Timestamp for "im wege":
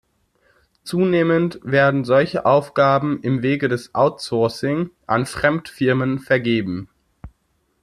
3.21-3.67